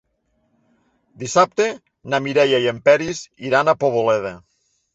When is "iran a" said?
3.53-3.79